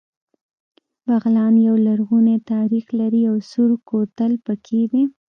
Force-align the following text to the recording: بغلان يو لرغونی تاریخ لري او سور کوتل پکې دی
بغلان 1.05 1.53
يو 1.67 1.75
لرغونی 1.85 2.37
تاریخ 2.51 2.85
لري 2.99 3.21
او 3.31 3.35
سور 3.51 3.71
کوتل 3.89 4.31
پکې 4.45 4.81
دی 4.91 5.03